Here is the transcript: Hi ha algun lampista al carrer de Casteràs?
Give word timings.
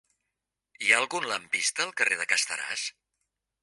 Hi 0.85 0.89
ha 0.93 0.97
algun 1.03 1.29
lampista 1.33 1.87
al 1.87 1.95
carrer 2.03 2.21
de 2.25 2.29
Casteràs? 2.35 2.91